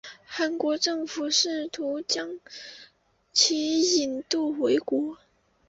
[0.25, 2.39] 韩国政府试图将
[3.33, 5.19] 其引渡回国。